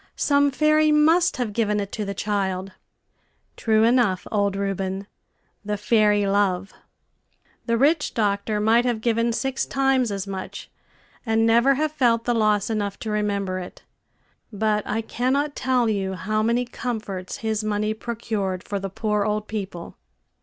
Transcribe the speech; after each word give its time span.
Some 0.15 0.49
fairy 0.49 0.91
must 0.91 1.37
have 1.37 1.53
given 1.53 1.79
it 1.79 1.91
to 1.91 2.05
the 2.05 2.15
child. 2.15 2.71
True 3.55 3.83
enough, 3.83 4.25
old 4.31 4.55
Reuben 4.55 5.05
the 5.63 5.77
fairy 5.77 6.25
LOVE! 6.25 6.73
The 7.67 7.77
rich 7.77 8.15
doctor 8.15 8.59
might 8.59 8.83
have 8.83 8.99
given 8.99 9.31
six 9.31 9.63
times 9.67 10.11
as 10.11 10.25
much, 10.25 10.71
and 11.23 11.45
never 11.45 11.75
have 11.75 11.91
felt 11.91 12.23
the 12.25 12.33
loss 12.33 12.67
enough 12.67 12.97
to 13.01 13.11
remember 13.11 13.59
it. 13.59 13.83
But 14.51 14.81
I 14.87 15.01
cannot 15.03 15.55
tell 15.55 15.87
you 15.87 16.15
how 16.15 16.41
many 16.41 16.65
comforts 16.65 17.37
his 17.45 17.63
money 17.63 17.93
procured 17.93 18.63
for 18.63 18.79
the 18.79 18.89
poor 18.89 19.23
old 19.23 19.47
people. 19.47 19.97